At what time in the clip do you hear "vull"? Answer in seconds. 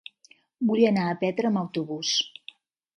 0.71-0.81